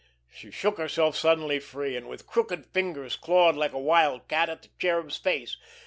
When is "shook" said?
0.49-0.79